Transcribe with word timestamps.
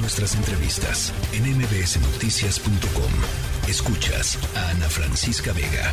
nuestras 0.00 0.34
entrevistas 0.34 1.14
en 1.32 1.44
mbsnoticias.com. 1.56 3.68
Escuchas 3.68 4.38
a 4.56 4.70
Ana 4.70 4.88
Francisca 4.88 5.52
Vega. 5.52 5.92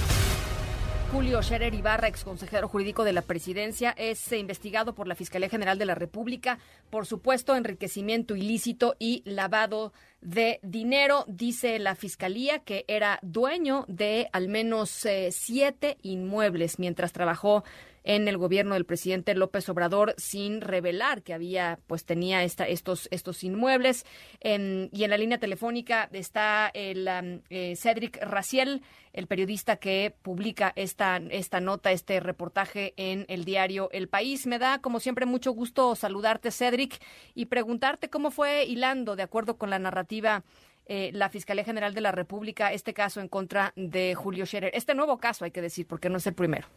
Julio 1.12 1.42
Scherer 1.42 1.74
Ibarra, 1.74 2.10
ex 2.10 2.24
consejero 2.24 2.68
jurídico 2.68 3.04
de 3.04 3.14
la 3.14 3.22
presidencia, 3.22 3.94
es 3.98 4.32
investigado 4.34 4.96
por 4.96 5.08
la 5.08 5.16
Fiscalía 5.16 5.50
General 5.50 5.80
de 5.80 5.86
la 5.86 5.96
República 5.96 6.60
por 6.90 7.06
supuesto 7.06 7.56
enriquecimiento 7.56 8.36
ilícito 8.36 8.96
y 9.00 9.22
lavado 9.26 9.94
de 10.22 10.60
dinero. 10.62 11.24
Dice 11.28 11.80
la 11.80 11.96
Fiscalía 11.96 12.60
que 12.60 12.84
era 12.88 13.20
dueño 13.22 13.86
de 13.88 14.28
al 14.34 14.50
menos 14.50 15.06
eh, 15.06 15.30
siete 15.32 15.98
inmuebles 16.02 16.80
mientras 16.80 17.14
trabajó 17.14 17.64
en 18.06 18.28
el 18.28 18.38
gobierno 18.38 18.76
del 18.76 18.86
presidente 18.86 19.34
López 19.34 19.68
Obrador 19.68 20.14
sin 20.18 20.62
revelar 20.62 21.24
que 21.24 21.34
había, 21.34 21.80
pues 21.88 22.06
tenía 22.06 22.44
esta, 22.44 22.68
estos, 22.68 23.08
estos 23.12 23.44
inmuebles. 23.44 24.06
y 24.42 25.04
en 25.04 25.10
la 25.10 25.18
línea 25.18 25.40
telefónica 25.40 26.08
está 26.14 26.72
el 26.74 27.08
eh, 27.50 27.76
Cedric 27.76 28.22
Raciel, 28.22 28.84
el 29.12 29.28
periodista 29.28 29.78
que 29.78 30.16
publica 30.22 30.72
esta, 30.76 31.18
esta 31.32 31.60
nota, 31.60 31.92
este 31.92 32.20
reportaje 32.20 32.94
en 32.96 33.26
el 33.28 33.44
diario 33.44 33.90
El 33.92 34.08
País. 34.08 34.46
Me 34.46 34.60
da, 34.60 34.80
como 34.80 35.00
siempre, 35.00 35.26
mucho 35.26 35.52
gusto 35.52 35.96
saludarte, 35.96 36.52
Cedric, 36.52 37.02
y 37.34 37.46
preguntarte 37.46 38.10
cómo 38.10 38.30
fue 38.30 38.66
hilando, 38.66 39.16
de 39.16 39.24
acuerdo 39.24 39.58
con 39.58 39.72
la 39.72 39.80
narrativa 39.80 40.44
eh, 40.88 41.10
la 41.14 41.30
Fiscalía 41.30 41.64
General 41.64 41.96
de 41.96 42.02
la 42.02 42.12
República 42.12 42.72
este 42.72 42.94
caso 42.94 43.20
en 43.20 43.30
contra 43.30 43.74
de 43.76 44.14
Julio 44.14 44.46
Scherer. 44.46 44.70
Este 44.76 44.94
nuevo 44.94 45.18
caso, 45.18 45.44
hay 45.44 45.52
que 45.52 45.62
decir, 45.62 45.88
porque 45.88 46.10
no 46.10 46.18
es 46.18 46.28
el 46.28 46.36
primero. 46.36 46.68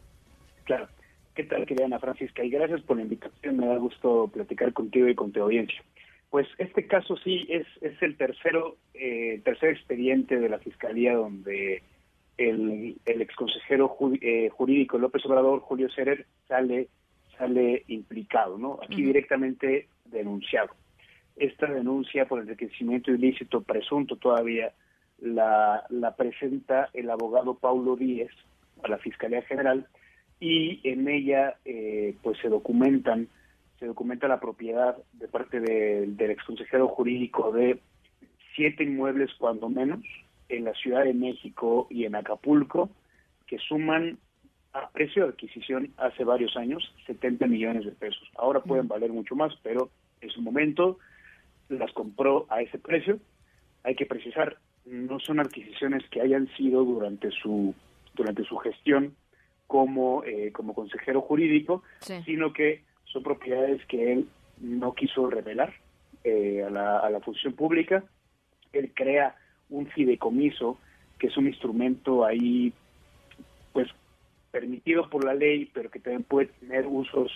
Claro. 0.63 0.87
¿Qué 1.39 1.45
tal, 1.45 1.65
querida 1.65 1.85
Ana 1.85 1.99
Francisca? 1.99 2.43
Y 2.43 2.49
gracias 2.49 2.81
por 2.81 2.97
la 2.97 3.03
invitación, 3.03 3.55
me 3.55 3.65
da 3.65 3.77
gusto 3.77 4.27
platicar 4.27 4.73
contigo 4.73 5.07
y 5.07 5.15
con 5.15 5.31
tu 5.31 5.41
audiencia. 5.41 5.81
Pues 6.29 6.45
este 6.57 6.85
caso 6.85 7.15
sí 7.15 7.47
es, 7.47 7.65
es 7.79 7.93
el 8.01 8.17
tercero, 8.17 8.75
eh, 8.93 9.39
tercer 9.45 9.69
expediente 9.69 10.37
de 10.37 10.49
la 10.49 10.59
Fiscalía 10.59 11.15
donde 11.15 11.81
el, 12.37 12.97
el 13.05 13.21
exconsejero 13.21 13.95
eh, 14.19 14.49
jurídico 14.49 14.97
López 14.97 15.25
Obrador, 15.27 15.61
Julio 15.61 15.89
Serer, 15.91 16.25
sale, 16.49 16.89
sale 17.37 17.85
implicado, 17.87 18.57
¿no? 18.57 18.77
Aquí 18.83 19.01
directamente 19.01 19.87
denunciado. 20.07 20.71
Esta 21.37 21.67
denuncia 21.67 22.25
por 22.27 22.39
el 22.39 22.49
enriquecimiento 22.49 23.11
ilícito 23.11 23.61
presunto 23.61 24.17
todavía 24.17 24.73
la, 25.19 25.85
la 25.89 26.17
presenta 26.17 26.89
el 26.93 27.09
abogado 27.09 27.53
Paulo 27.53 27.95
Díez 27.95 28.31
a 28.83 28.89
la 28.89 28.97
Fiscalía 28.97 29.41
General 29.43 29.87
y 30.39 30.79
en 30.83 31.07
ella 31.07 31.55
eh, 31.65 32.15
pues 32.21 32.37
se 32.39 32.49
documentan 32.49 33.27
se 33.79 33.85
documenta 33.85 34.27
la 34.27 34.39
propiedad 34.41 34.97
de 35.13 35.27
parte 35.29 35.61
del 35.61 36.31
exconsejero 36.31 36.89
jurídico 36.89 37.51
de 37.51 37.79
siete 38.53 38.83
inmuebles 38.83 39.31
cuando 39.37 39.69
menos 39.69 40.01
en 40.49 40.65
la 40.65 40.73
Ciudad 40.73 41.05
de 41.05 41.13
México 41.13 41.87
y 41.89 42.03
en 42.03 42.15
Acapulco 42.15 42.89
que 43.47 43.57
suman 43.57 44.17
a 44.73 44.89
precio 44.89 45.23
de 45.23 45.29
adquisición 45.29 45.93
hace 45.97 46.23
varios 46.25 46.55
años 46.57 46.93
70 47.07 47.47
millones 47.47 47.85
de 47.85 47.91
pesos. 47.91 48.29
Ahora 48.35 48.59
pueden 48.59 48.87
valer 48.87 49.11
mucho 49.11 49.35
más, 49.35 49.53
pero 49.63 49.89
en 50.21 50.29
su 50.29 50.41
momento 50.41 50.99
las 51.69 51.91
compró 51.93 52.45
a 52.49 52.61
ese 52.61 52.77
precio. 52.79 53.19
Hay 53.83 53.95
que 53.95 54.05
precisar, 54.05 54.57
no 54.85 55.19
son 55.19 55.39
adquisiciones 55.39 56.03
que 56.09 56.21
hayan 56.21 56.47
sido 56.57 56.83
durante 56.83 57.31
su 57.31 57.73
durante 58.13 58.43
su 58.43 58.57
gestión 58.57 59.15
como, 59.69 60.23
eh, 60.23 60.51
como 60.51 60.73
consejero 60.73 61.21
jurídico, 61.21 61.83
sino 62.25 62.51
que 62.53 62.81
son 63.05 63.21
propiedades 63.21 63.85
que 63.85 64.13
él 64.13 64.27
no 64.59 64.95
quiso 64.95 65.29
revelar 65.29 65.75
eh, 66.23 66.63
a, 66.65 66.71
la, 66.71 66.97
a 66.97 67.09
la 67.11 67.19
función 67.19 67.53
pública. 67.53 68.03
Él 68.73 68.91
crea 68.95 69.35
un 69.69 69.85
fideicomiso, 69.85 70.79
que 71.19 71.27
es 71.27 71.37
un 71.37 71.45
instrumento 71.45 72.25
ahí, 72.25 72.73
pues, 73.71 73.87
permitido 74.49 75.07
por 75.07 75.23
la 75.23 75.35
ley, 75.35 75.69
pero 75.71 75.91
que 75.91 75.99
también 75.99 76.23
puede 76.23 76.47
tener 76.47 76.87
usos, 76.87 77.31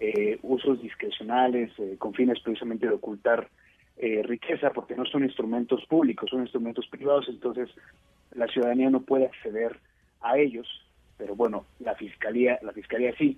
eh, 0.00 0.38
usos 0.42 0.82
discrecionales 0.82 1.72
con 1.96 2.12
fines 2.12 2.40
precisamente 2.40 2.86
de 2.86 2.92
ocultar 2.92 3.48
riqueza, 4.24 4.70
porque 4.70 4.96
no 4.96 5.06
son 5.06 5.24
instrumentos 5.24 5.84
públicos, 5.86 6.28
son 6.28 6.42
instrumentos 6.42 6.86
privados, 6.88 7.26
entonces 7.28 7.70
la 8.32 8.46
ciudadanía 8.48 8.90
no 8.90 9.00
puede 9.00 9.26
acceder 9.26 9.78
a 10.20 10.38
ellos 10.38 10.66
pero 11.20 11.36
bueno, 11.36 11.66
la 11.80 11.94
fiscalía, 11.94 12.58
la 12.62 12.72
fiscalía 12.72 13.14
sí. 13.18 13.36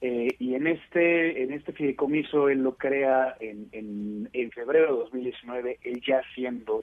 Eh, 0.00 0.34
y 0.40 0.56
en 0.56 0.66
este, 0.66 1.44
en 1.44 1.52
este 1.52 1.72
fideicomiso 1.72 2.48
él 2.48 2.64
lo 2.64 2.74
crea 2.74 3.36
en, 3.38 4.28
en, 4.32 4.50
febrero 4.50 4.92
de 4.92 4.98
2019, 5.02 5.78
él 5.84 6.02
ya 6.04 6.20
siendo 6.34 6.82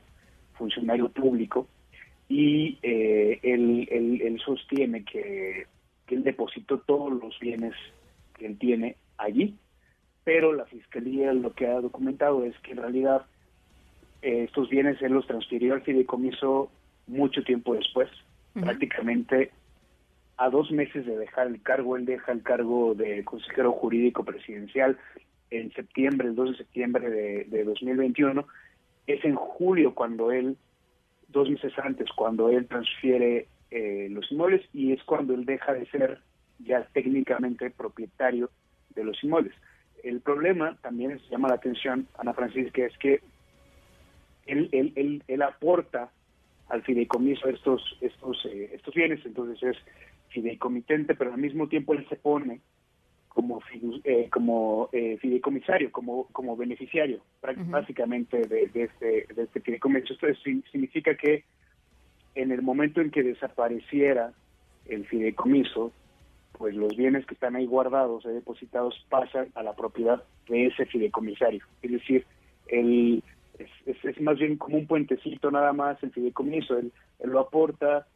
funcionario 0.53 1.09
público, 1.09 1.67
y 2.29 2.77
eh, 2.83 3.39
él, 3.43 4.41
sostiene 4.45 5.03
que, 5.03 5.67
él 6.07 6.23
depositó 6.23 6.79
todos 6.79 7.11
los 7.21 7.37
bienes 7.39 7.73
que 8.37 8.45
él 8.45 8.57
tiene 8.57 8.95
allí, 9.17 9.57
pero 10.23 10.53
la 10.53 10.65
fiscalía 10.65 11.33
lo 11.33 11.53
que 11.53 11.67
ha 11.67 11.81
documentado 11.81 12.45
es 12.45 12.57
que 12.59 12.71
en 12.71 12.77
realidad 12.77 13.25
eh, 14.21 14.45
estos 14.47 14.69
bienes 14.69 15.01
él 15.01 15.11
los 15.11 15.27
transfirió 15.27 15.73
al 15.73 15.81
fideicomiso 15.81 16.71
mucho 17.07 17.43
tiempo 17.43 17.75
después, 17.75 18.09
prácticamente 18.53 19.51
a 20.39 20.49
dos 20.49 20.71
meses 20.71 21.05
de 21.05 21.17
dejar 21.17 21.47
el 21.47 21.61
cargo, 21.61 21.97
él 21.97 22.05
deja 22.05 22.31
el 22.31 22.41
cargo 22.43 22.95
de 22.95 23.25
consejero 23.25 23.73
jurídico 23.73 24.23
presidencial 24.23 24.97
en 25.51 25.69
septiembre, 25.73 26.29
el 26.29 26.35
2 26.35 26.51
de 26.51 26.57
septiembre 26.57 27.09
de, 27.09 27.63
2021. 27.65 28.47
Es 29.05 29.25
en 29.25 29.35
julio 29.35 29.93
cuando 29.93 30.31
él, 30.31 30.55
dos 31.27 31.49
meses 31.49 31.73
antes, 31.83 32.07
cuando 32.15 32.47
él 32.47 32.67
transfiere 32.67 33.47
eh, 33.69 34.07
los 34.11 34.31
inmuebles 34.31 34.65
y 34.73 34.93
es 34.93 35.03
cuando 35.03 35.33
él 35.33 35.43
deja 35.43 35.73
de 35.73 35.85
ser 35.87 36.21
ya 36.59 36.87
técnicamente 36.93 37.69
propietario 37.69 38.49
de 38.95 39.03
los 39.03 39.21
inmuebles. 39.21 39.53
El 40.03 40.21
problema 40.21 40.77
también 40.81 41.19
se 41.19 41.27
llama 41.31 41.49
la 41.49 41.55
atención, 41.55 42.07
Ana 42.17 42.33
Francisca, 42.33 42.85
es 42.85 42.97
que 42.97 43.19
él, 44.45 44.69
él, 44.71 44.93
él, 44.95 45.21
él 45.27 45.41
aporta 45.41 46.09
al 46.69 46.81
fideicomiso 46.83 47.49
estos, 47.49 47.97
estos, 47.99 48.45
eh, 48.45 48.71
estos 48.73 48.93
bienes, 48.93 49.19
entonces 49.25 49.61
es 49.63 49.77
fideicomitente, 50.29 51.15
pero 51.15 51.33
al 51.33 51.39
mismo 51.39 51.67
tiempo 51.67 51.93
él 51.93 52.07
se 52.09 52.15
pone 52.15 52.61
como 53.29 53.61
eh, 54.03 54.27
como 54.31 54.89
eh, 54.91 55.17
fideicomisario, 55.21 55.91
como 55.91 56.25
como 56.31 56.57
beneficiario, 56.57 57.21
básicamente 57.67 58.47
de, 58.47 58.69
este 58.73 59.27
de 59.33 59.43
este 59.43 59.61
fideicomiso. 59.61 60.13
Esto 60.13 60.27
significa 60.71 61.15
que 61.15 61.45
en 62.35 62.51
el 62.51 62.61
momento 62.61 63.01
en 63.01 63.11
que 63.11 63.23
desapareciera 63.23 64.33
el 64.87 65.05
fideicomiso, 65.05 65.91
pues 66.57 66.75
los 66.75 66.95
bienes 66.97 67.25
que 67.25 67.35
están 67.35 67.55
ahí 67.55 67.65
guardados, 67.65 68.25
y 68.25 68.29
depositados, 68.29 69.05
pasan 69.09 69.49
a 69.55 69.63
la 69.63 69.75
propiedad 69.75 70.23
de 70.47 70.67
ese 70.67 70.85
fideicomisario. 70.85 71.63
Es 71.81 71.91
decir, 71.91 72.25
el, 72.67 73.23
es, 73.57 73.69
es, 74.03 74.21
más 74.21 74.37
bien 74.37 74.57
como 74.57 74.77
un 74.77 74.87
puentecito 74.87 75.51
nada 75.51 75.73
más 75.73 76.01
el 76.03 76.11
fideicomiso, 76.11 76.77
él 76.77 76.91
lo 77.23 77.39
aporta, 77.39 78.07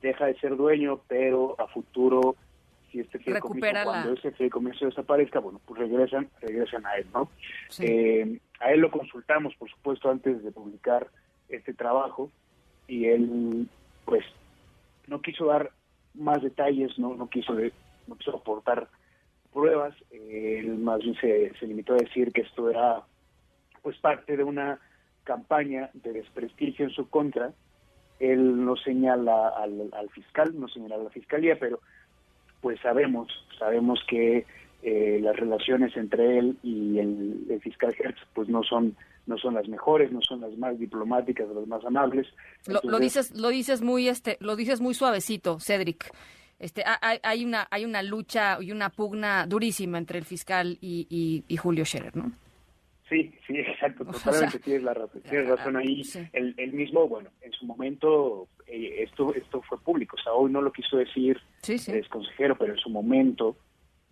deja 0.00 0.26
de 0.26 0.38
ser 0.38 0.56
dueño, 0.56 1.00
pero 1.08 1.56
a 1.58 1.66
futuro, 1.68 2.36
si 2.90 3.00
este 3.00 3.18
fideicomiso, 3.18 3.66
cuando 3.84 4.12
ese 4.12 4.32
fideicomiso 4.32 4.86
desaparezca, 4.86 5.38
bueno, 5.40 5.60
pues 5.64 5.80
regresan, 5.80 6.28
regresan 6.40 6.84
a 6.86 6.96
él, 6.96 7.06
¿no? 7.12 7.28
Eh, 7.78 8.38
a 8.60 8.72
él 8.72 8.80
lo 8.80 8.90
consultamos, 8.90 9.54
por 9.56 9.70
supuesto, 9.70 10.10
antes 10.10 10.42
de 10.42 10.52
publicar 10.52 11.08
este 11.48 11.74
trabajo, 11.74 12.30
y 12.88 13.06
él, 13.06 13.68
pues, 14.04 14.24
no 15.06 15.20
quiso 15.20 15.46
dar 15.46 15.70
más 16.14 16.42
detalles, 16.42 16.98
no, 16.98 17.14
no 17.14 17.28
quiso 17.28 17.54
no 18.06 18.16
quiso 18.16 18.36
aportar 18.36 18.88
pruebas, 19.52 19.94
él 20.10 20.78
más 20.78 21.00
bien 21.00 21.14
se, 21.20 21.52
se 21.58 21.66
limitó 21.66 21.94
a 21.94 21.98
decir 21.98 22.32
que 22.32 22.42
esto 22.42 22.70
era, 22.70 23.02
pues, 23.82 23.96
parte 23.98 24.36
de 24.36 24.44
una 24.44 24.80
campaña 25.24 25.90
de 25.92 26.12
desprestigio 26.12 26.86
en 26.86 26.92
su 26.92 27.08
contra, 27.08 27.52
él 28.20 28.64
no 28.64 28.76
señala 28.76 29.48
al, 29.48 30.10
fiscal, 30.10 30.52
no 30.58 30.68
señala 30.68 30.96
a 30.96 31.04
la 31.04 31.10
fiscalía, 31.10 31.58
pero 31.58 31.80
pues 32.60 32.78
sabemos, 32.80 33.28
sabemos 33.58 33.98
que 34.06 34.46
eh, 34.82 35.18
las 35.22 35.36
relaciones 35.36 35.96
entre 35.96 36.38
él 36.38 36.56
y 36.62 36.98
el, 36.98 37.60
fiscal 37.62 37.94
Hertz 37.98 38.20
pues 38.34 38.48
no 38.48 38.62
son 38.62 38.94
no 39.26 39.36
son 39.38 39.54
las 39.54 39.68
mejores, 39.68 40.10
no 40.12 40.20
son 40.22 40.40
las 40.40 40.56
más 40.56 40.78
diplomáticas, 40.78 41.46
las 41.54 41.66
más 41.66 41.84
amables. 41.84 42.26
lo, 42.66 42.98
dices 42.98 43.34
lo 43.36 43.48
dices 43.48 43.80
muy 43.82 44.08
este 44.08 44.36
lo 44.40 44.56
dices 44.56 44.80
muy 44.80 44.94
suavecito, 44.94 45.58
Cedric. 45.60 46.12
Este, 46.58 46.84
hay, 47.00 47.18
hay 47.22 47.44
una 47.44 47.66
hay 47.70 47.84
una 47.86 48.02
lucha 48.02 48.58
y 48.60 48.70
una 48.70 48.90
pugna 48.90 49.46
durísima 49.46 49.98
entre 49.98 50.18
el 50.18 50.24
fiscal 50.24 50.76
y, 50.80 51.44
y 51.46 51.56
Julio 51.56 51.84
Scherer, 51.84 52.16
¿no? 52.16 52.32
Sí, 53.10 53.34
sí, 53.44 53.58
exacto, 53.58 54.04
totalmente 54.12 54.60
tienes 54.60 54.84
la 54.84 54.94
razón, 54.94 55.20
tienes 55.22 55.48
razón 55.48 55.76
ahí. 55.76 56.02
El, 56.32 56.72
mismo, 56.72 57.08
bueno, 57.08 57.30
en 57.42 57.52
su 57.52 57.66
momento 57.66 58.46
eh, 58.68 59.02
esto 59.02 59.34
esto 59.34 59.60
fue 59.62 59.78
público, 59.80 60.16
o 60.18 60.22
sea, 60.22 60.32
hoy 60.32 60.50
no 60.52 60.62
lo 60.62 60.72
quiso 60.72 60.96
decir 60.96 61.38
el 61.66 62.08
consejero, 62.08 62.56
pero 62.56 62.72
en 62.72 62.78
su 62.78 62.88
momento 62.88 63.56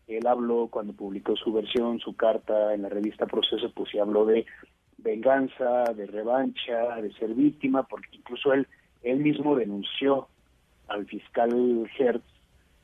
él 0.08 0.26
habló 0.26 0.66
cuando 0.66 0.92
publicó 0.94 1.36
su 1.36 1.52
versión, 1.52 2.00
su 2.00 2.16
carta 2.16 2.74
en 2.74 2.82
la 2.82 2.88
revista 2.88 3.26
Proceso, 3.26 3.70
pues 3.72 3.90
sí 3.92 3.98
habló 4.00 4.26
de 4.26 4.44
venganza, 4.96 5.84
de 5.94 6.06
revancha, 6.06 6.96
de 7.00 7.12
ser 7.12 7.34
víctima, 7.34 7.84
porque 7.84 8.08
incluso 8.16 8.52
él, 8.52 8.66
él 9.02 9.20
mismo 9.20 9.54
denunció 9.54 10.26
al 10.88 11.06
fiscal 11.06 11.88
Hertz 11.96 12.24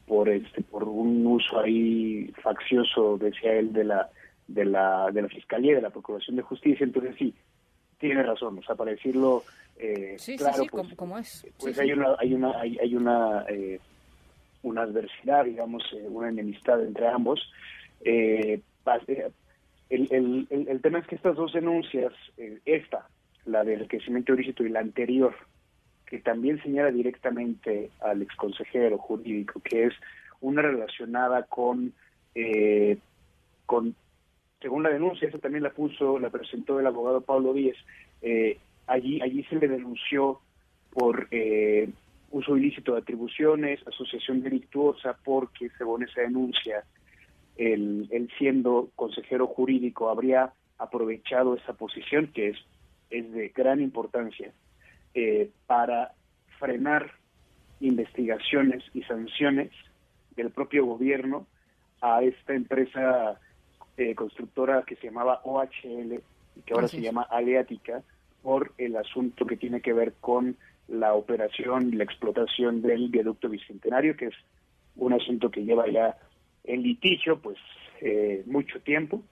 por 0.06 0.28
este 0.28 0.62
por 0.62 0.84
un 0.84 1.26
uso 1.26 1.58
ahí 1.58 2.30
faccioso 2.42 3.16
decía 3.16 3.54
él 3.54 3.72
de 3.72 3.84
la 3.84 4.10
de 4.46 4.64
la 4.64 5.10
de 5.12 5.22
la 5.22 5.28
fiscalía 5.28 5.72
y 5.72 5.76
de 5.76 5.82
la 5.82 5.90
procuración 5.90 6.36
de 6.36 6.42
justicia 6.42 6.84
entonces 6.84 7.14
sí 7.18 7.34
tiene 7.98 8.22
razón 8.22 8.58
o 8.58 8.62
sea 8.62 8.74
para 8.74 8.90
decirlo 8.90 9.42
eh, 9.76 10.16
sí, 10.18 10.36
claro 10.36 10.62
sí, 10.62 10.68
pues, 10.70 10.94
como, 10.94 11.18
es. 11.18 11.46
Pues 11.58 11.78
hay 11.78 11.92
una 11.92 12.14
hay 12.18 12.34
una 12.34 12.60
hay, 12.60 12.78
hay 12.78 12.94
una 12.94 13.44
eh, 13.48 13.80
una 14.62 14.82
adversidad 14.82 15.44
digamos 15.44 15.82
eh, 15.92 16.06
una 16.08 16.28
enemistad 16.28 16.82
entre 16.82 17.08
ambos. 17.08 17.40
Eh, 18.04 18.60
el, 19.88 20.08
el, 20.10 20.46
el, 20.50 20.68
el, 20.68 20.80
tema 20.80 20.98
es 20.98 21.06
que 21.06 21.14
estas 21.16 21.36
dos 21.36 21.52
denuncias 21.52 22.12
esta 22.66 23.08
la 23.46 23.64
del 23.64 23.74
enriquecimiento 23.74 24.34
ilícito 24.34 24.64
y 24.64 24.68
la 24.68 24.80
anterior 24.80 25.34
que 26.06 26.20
también 26.20 26.62
señala 26.62 26.90
directamente 26.90 27.90
al 28.00 28.22
exconsejero 28.22 28.98
jurídico, 28.98 29.60
que 29.60 29.86
es 29.86 29.94
una 30.40 30.62
relacionada 30.62 31.44
con, 31.44 31.92
eh, 32.34 32.98
con 33.66 33.94
según 34.64 34.82
la 34.82 34.88
denuncia, 34.88 35.28
esa 35.28 35.36
también 35.36 35.62
la 35.62 35.74
puso, 35.74 36.18
la 36.18 36.30
presentó 36.30 36.80
el 36.80 36.86
abogado 36.86 37.20
Pablo 37.20 37.52
Díez, 37.52 37.76
eh, 38.22 38.56
allí, 38.86 39.20
allí 39.20 39.44
se 39.44 39.56
le 39.56 39.68
denunció 39.68 40.40
por 40.90 41.28
eh, 41.30 41.90
uso 42.30 42.56
ilícito 42.56 42.94
de 42.94 43.00
atribuciones, 43.00 43.86
asociación 43.86 44.42
delictuosa, 44.42 45.18
porque 45.22 45.68
según 45.76 46.04
esa 46.04 46.22
denuncia, 46.22 46.82
él, 47.58 48.08
él 48.10 48.30
siendo 48.38 48.88
consejero 48.96 49.48
jurídico 49.48 50.08
habría 50.08 50.54
aprovechado 50.78 51.56
esa 51.56 51.74
posición 51.74 52.28
que 52.28 52.48
es, 52.48 52.58
es 53.10 53.30
de 53.34 53.48
gran 53.50 53.82
importancia 53.82 54.50
eh, 55.12 55.50
para 55.66 56.14
frenar 56.58 57.12
investigaciones 57.80 58.82
y 58.94 59.02
sanciones 59.02 59.72
del 60.36 60.48
propio 60.48 60.86
gobierno 60.86 61.46
a 62.00 62.22
esta 62.22 62.54
empresa 62.54 63.38
eh, 63.96 64.14
constructora 64.14 64.82
que 64.82 64.96
se 64.96 65.06
llamaba 65.06 65.40
OHL 65.44 66.20
y 66.56 66.60
que 66.64 66.74
ahora 66.74 66.88
se 66.88 67.00
llama 67.00 67.22
Aleática 67.22 68.02
por 68.42 68.72
el 68.78 68.96
asunto 68.96 69.46
que 69.46 69.56
tiene 69.56 69.80
que 69.80 69.92
ver 69.92 70.14
con 70.20 70.56
la 70.88 71.14
operación 71.14 71.92
y 71.92 71.96
la 71.96 72.04
explotación 72.04 72.82
del 72.82 73.08
viaducto 73.08 73.48
bicentenario, 73.48 74.16
que 74.16 74.26
es 74.26 74.34
un 74.96 75.12
asunto 75.12 75.50
que 75.50 75.64
lleva 75.64 75.88
ya 75.88 76.16
en 76.64 76.82
litigio 76.82 77.40
pues 77.40 77.58
eh, 78.00 78.42
mucho 78.46 78.80
tiempo 78.80 79.22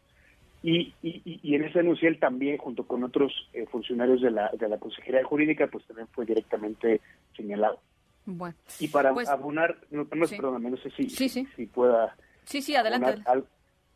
y, 0.63 0.95
y, 1.03 1.41
y, 1.43 1.55
en 1.57 1.65
ese 1.65 1.81
anuncio 1.81 2.09
él 2.09 2.21
también, 2.21 2.57
junto 2.57 2.87
con 2.87 3.03
otros 3.03 3.33
eh, 3.53 3.67
funcionarios 3.67 4.23
de 4.23 4.31
la, 4.31 4.49
de 4.57 4.69
la 4.69 4.79
Consejería 4.79 5.25
Jurídica, 5.25 5.67
pues 5.67 5.85
también 5.87 6.07
fue 6.13 6.25
directamente 6.25 7.01
señalado. 7.37 7.81
Bueno, 8.25 8.55
y 8.79 8.87
para 8.87 9.13
pues, 9.13 9.29
abonar, 9.29 9.77
no, 9.91 10.07
no, 10.15 10.27
sí. 10.29 10.37
perdóname, 10.37 10.71
no 10.71 10.77
sé 10.77 10.91
si, 10.93 11.11
sí, 11.11 11.29
sí. 11.29 11.49
si 11.57 11.67
pueda 11.67 12.15
sí, 12.45 12.63
sí, 12.63 12.77
adelante. 12.77 13.21
Al, 13.27 13.45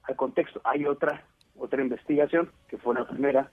al, 0.08 0.16
contexto. 0.16 0.60
Hay 0.64 0.86
otra 0.86 1.24
otra 1.58 1.82
investigación, 1.82 2.50
que 2.68 2.76
fue 2.76 2.94
la 2.94 3.06
primera, 3.06 3.50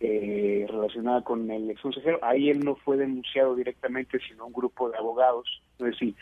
eh, 0.00 0.66
relacionada 0.68 1.22
con 1.22 1.50
el 1.50 1.70
ex 1.70 1.80
consejero. 1.80 2.18
Ahí 2.22 2.50
él 2.50 2.60
no 2.60 2.74
fue 2.76 2.96
denunciado 2.96 3.54
directamente, 3.54 4.18
sino 4.26 4.46
un 4.46 4.52
grupo 4.52 4.90
de 4.90 4.96
abogados. 4.96 5.62
No 5.78 5.86
sé 5.86 5.94
si 5.94 6.16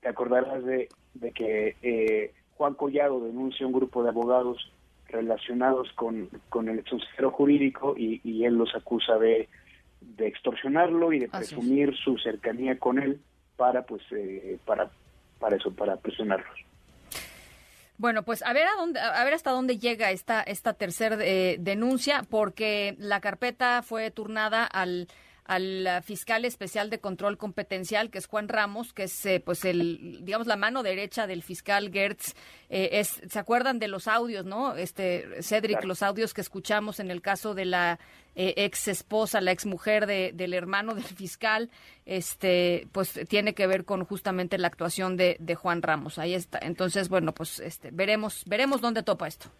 te 0.00 0.08
acordarás 0.08 0.64
de, 0.64 0.88
de 1.14 1.32
que 1.32 1.76
eh, 1.82 2.34
Juan 2.56 2.74
Collado 2.74 3.20
denuncia 3.20 3.66
un 3.66 3.72
grupo 3.72 4.02
de 4.02 4.10
abogados 4.10 4.72
relacionados 5.08 5.90
con, 5.92 6.28
con 6.48 6.68
el 6.68 6.84
consejero 6.84 7.30
jurídico 7.30 7.94
y, 7.96 8.20
y, 8.24 8.44
él 8.44 8.54
los 8.54 8.74
acusa 8.74 9.16
de, 9.18 9.48
de 10.00 10.26
extorsionarlo 10.26 11.12
y 11.12 11.20
de 11.20 11.28
presumir 11.28 11.96
su 11.96 12.18
cercanía 12.18 12.78
con 12.78 12.98
él 12.98 13.20
para 13.56 13.82
pues 13.86 14.02
eh, 14.12 14.58
para 14.66 14.90
para 15.38 15.56
eso 15.56 15.72
para 15.72 15.96
presionarlos 15.96 16.67
bueno, 17.98 18.24
pues 18.24 18.42
a 18.42 18.52
ver 18.52 18.66
a 18.66 18.76
dónde, 18.76 19.00
a 19.00 19.24
ver 19.24 19.34
hasta 19.34 19.50
dónde 19.50 19.78
llega 19.78 20.10
esta 20.12 20.40
esta 20.40 20.72
tercera 20.72 21.16
eh, 21.20 21.56
denuncia, 21.60 22.24
porque 22.28 22.96
la 22.98 23.20
carpeta 23.20 23.82
fue 23.82 24.10
turnada 24.10 24.64
al 24.64 25.08
al 25.48 26.02
fiscal 26.02 26.44
especial 26.44 26.90
de 26.90 27.00
control 27.00 27.38
competencial, 27.38 28.10
que 28.10 28.18
es 28.18 28.26
Juan 28.26 28.48
Ramos, 28.48 28.92
que 28.92 29.04
es 29.04 29.26
eh, 29.26 29.40
pues 29.44 29.64
el, 29.64 30.18
digamos, 30.22 30.46
la 30.46 30.56
mano 30.56 30.82
derecha 30.82 31.26
del 31.26 31.42
fiscal 31.42 31.90
Gertz. 31.90 32.34
Eh, 32.68 32.90
es, 32.92 33.22
¿Se 33.28 33.38
acuerdan 33.38 33.78
de 33.78 33.88
los 33.88 34.08
audios, 34.08 34.44
no? 34.44 34.76
Este, 34.76 35.42
Cedric, 35.42 35.82
los 35.84 36.02
audios 36.02 36.34
que 36.34 36.42
escuchamos 36.42 37.00
en 37.00 37.10
el 37.10 37.22
caso 37.22 37.54
de 37.54 37.64
la 37.64 37.98
eh, 38.36 38.52
ex 38.58 38.88
esposa, 38.88 39.40
la 39.40 39.52
ex 39.52 39.64
mujer 39.64 40.06
de, 40.06 40.32
del 40.34 40.52
hermano 40.52 40.94
del 40.94 41.04
fiscal, 41.04 41.70
este, 42.04 42.86
pues 42.92 43.18
tiene 43.26 43.54
que 43.54 43.66
ver 43.66 43.86
con 43.86 44.04
justamente 44.04 44.58
la 44.58 44.68
actuación 44.68 45.16
de, 45.16 45.38
de 45.40 45.54
Juan 45.54 45.80
Ramos. 45.80 46.18
Ahí 46.18 46.34
está. 46.34 46.58
Entonces, 46.60 47.08
bueno, 47.08 47.32
pues 47.32 47.58
este, 47.58 47.90
veremos, 47.90 48.44
veremos 48.46 48.82
dónde 48.82 49.02
topa 49.02 49.26
esto. 49.26 49.50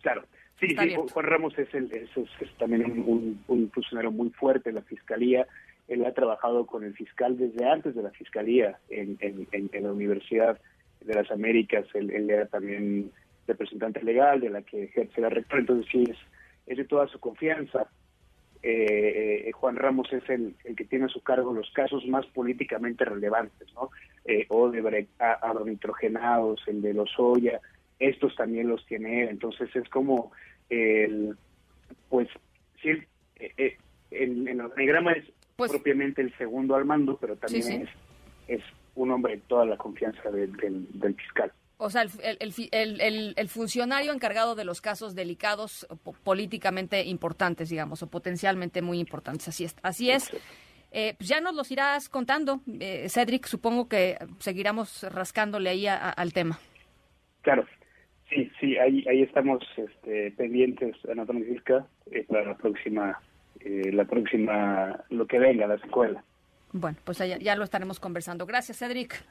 Claro. 0.00 0.26
Sí, 0.62 0.76
sí 0.78 0.94
Juan 1.12 1.26
Ramos 1.26 1.58
es, 1.58 1.74
el, 1.74 1.86
es, 1.86 2.16
es, 2.16 2.28
es 2.40 2.50
también 2.56 2.84
un, 2.84 3.42
un, 3.48 3.70
funcionario 3.72 4.12
muy 4.12 4.30
fuerte 4.30 4.68
en 4.68 4.76
la 4.76 4.82
Fiscalía. 4.82 5.44
Él 5.88 6.04
ha 6.04 6.14
trabajado 6.14 6.66
con 6.66 6.84
el 6.84 6.94
fiscal 6.94 7.36
desde 7.36 7.68
antes 7.68 7.96
de 7.96 8.02
la 8.02 8.10
Fiscalía 8.10 8.78
en, 8.88 9.18
en, 9.18 9.48
en, 9.50 9.70
en 9.72 9.82
la 9.82 9.92
Universidad 9.92 10.60
de 11.00 11.14
las 11.14 11.28
Américas. 11.32 11.86
Él, 11.94 12.12
él, 12.12 12.30
era 12.30 12.46
también 12.46 13.10
representante 13.48 14.04
legal 14.04 14.40
de 14.40 14.50
la 14.50 14.62
que 14.62 14.84
ejerce 14.84 15.20
la 15.20 15.30
rectora. 15.30 15.62
Entonces, 15.62 15.90
sí, 15.90 16.04
es, 16.08 16.16
es 16.68 16.78
de 16.78 16.84
toda 16.84 17.08
su 17.08 17.18
confianza. 17.18 17.88
Eh, 18.62 19.48
eh, 19.48 19.52
Juan 19.52 19.74
Ramos 19.74 20.12
es 20.12 20.22
el, 20.30 20.54
el, 20.62 20.76
que 20.76 20.84
tiene 20.84 21.06
a 21.06 21.08
su 21.08 21.22
cargo 21.22 21.52
los 21.52 21.72
casos 21.72 22.06
más 22.06 22.24
políticamente 22.26 23.04
relevantes, 23.04 23.66
¿no? 23.74 23.90
Eh, 24.24 24.46
Odebrecht, 24.48 25.10
agronitrogenados, 25.20 26.62
el 26.68 26.82
de 26.82 26.94
Lozoya, 26.94 27.60
estos 27.98 28.36
también 28.36 28.68
los 28.68 28.86
tiene 28.86 29.22
él. 29.22 29.30
Entonces, 29.30 29.74
es 29.74 29.88
como 29.88 30.30
el, 30.72 31.36
pues, 32.08 32.28
sí, 32.80 32.90
eh, 33.36 33.52
eh, 33.56 33.76
en, 34.10 34.48
en 34.48 34.60
el 34.60 34.66
organigrama 34.66 35.12
es 35.12 35.24
pues, 35.56 35.70
propiamente 35.70 36.22
el 36.22 36.36
segundo 36.38 36.74
al 36.74 36.84
mando, 36.84 37.16
pero 37.20 37.36
también 37.36 37.62
sí, 37.62 37.72
sí. 37.72 37.84
Es, 38.48 38.60
es, 38.60 38.64
un 38.94 39.10
hombre 39.10 39.36
de 39.36 39.42
toda 39.48 39.64
la 39.64 39.78
confianza 39.78 40.30
del, 40.30 40.52
del, 40.56 40.86
del 41.00 41.14
fiscal. 41.14 41.50
O 41.78 41.88
sea, 41.88 42.02
el, 42.02 42.38
el, 42.40 43.00
el, 43.00 43.34
el, 43.34 43.48
funcionario 43.48 44.12
encargado 44.12 44.54
de 44.54 44.66
los 44.66 44.82
casos 44.82 45.14
delicados 45.14 45.86
políticamente 46.22 47.02
importantes, 47.04 47.70
digamos, 47.70 48.02
o 48.02 48.06
potencialmente 48.08 48.82
muy 48.82 49.00
importantes. 49.00 49.48
Así 49.48 49.64
es. 49.64 49.74
Así 49.82 50.10
es. 50.10 50.30
Eh, 50.90 51.14
pues 51.16 51.26
ya 51.26 51.40
nos 51.40 51.54
los 51.54 51.70
irás 51.70 52.10
contando, 52.10 52.60
eh, 52.80 53.08
Cedric. 53.08 53.46
Supongo 53.46 53.88
que 53.88 54.18
seguiremos 54.40 55.04
rascándole 55.04 55.70
ahí 55.70 55.86
a, 55.86 55.96
a, 55.96 56.10
al 56.10 56.34
tema. 56.34 56.60
Claro. 57.40 57.66
Sí, 58.32 58.50
sí, 58.60 58.78
ahí, 58.78 59.04
ahí 59.08 59.22
estamos 59.22 59.62
este, 59.76 60.30
pendientes, 60.32 60.96
Ana 61.10 61.26
Francisca, 61.26 61.86
eh, 62.10 62.24
para 62.28 62.44
la 62.44 62.56
próxima, 62.56 63.20
eh, 63.60 63.90
la 63.92 64.04
próxima, 64.04 65.04
lo 65.10 65.26
que 65.26 65.38
venga, 65.38 65.66
la 65.66 65.74
escuela. 65.74 66.24
Bueno, 66.72 66.96
pues 67.04 67.18
ya, 67.18 67.38
ya 67.38 67.56
lo 67.56 67.64
estaremos 67.64 68.00
conversando. 68.00 68.46
Gracias, 68.46 68.78
Cedric. 68.78 69.22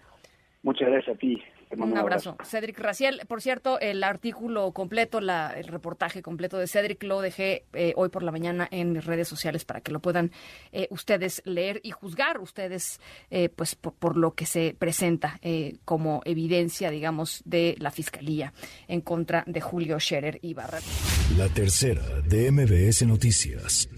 Muchas 0.62 0.90
gracias 0.90 1.16
a 1.16 1.20
ti. 1.20 1.42
Un, 1.78 1.92
un 1.92 1.98
abrazo. 1.98 2.32
abrazo. 2.32 2.50
Cedric 2.50 2.80
Raciel, 2.80 3.22
por 3.28 3.42
cierto, 3.42 3.80
el 3.80 4.04
artículo 4.04 4.72
completo, 4.72 5.22
la, 5.22 5.54
el 5.56 5.68
reportaje 5.68 6.22
completo 6.22 6.58
de 6.58 6.68
Cedric 6.68 7.04
lo 7.04 7.22
dejé 7.22 7.66
eh, 7.74 7.94
hoy 7.96 8.10
por 8.10 8.24
la 8.24 8.32
mañana 8.32 8.68
en 8.72 8.94
mis 8.94 9.06
redes 9.06 9.28
sociales 9.28 9.66
para 9.66 9.82
que 9.82 9.92
lo 9.92 10.00
puedan 10.00 10.32
eh, 10.72 10.88
ustedes 10.90 11.42
leer 11.46 11.80
y 11.84 11.92
juzgar 11.92 12.40
ustedes 12.40 13.00
eh, 13.30 13.50
pues 13.50 13.76
por, 13.76 13.94
por, 13.94 14.18
lo 14.18 14.34
que 14.34 14.46
se 14.46 14.76
presenta 14.78 15.40
eh, 15.42 15.78
como 15.86 16.22
evidencia, 16.26 16.90
digamos, 16.92 17.42
de 17.46 17.76
la 17.80 17.92
Fiscalía 17.92 18.54
en 18.88 19.02
contra 19.02 19.44
de 19.48 19.62
Julio 19.62 20.00
Scherer 20.00 20.40
Ibarra. 20.42 20.80
La 21.38 21.48
tercera 21.50 22.04
de 22.22 22.52
MBS 22.52 23.06
Noticias. 23.06 23.90